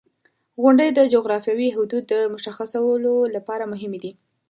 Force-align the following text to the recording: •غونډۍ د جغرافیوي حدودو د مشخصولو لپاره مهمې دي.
•غونډۍ 0.61 0.89
د 0.93 0.99
جغرافیوي 1.13 1.69
حدودو 1.75 2.07
د 2.11 2.13
مشخصولو 2.33 3.13
لپاره 3.35 3.63
مهمې 3.73 3.99
دي. 4.03 4.11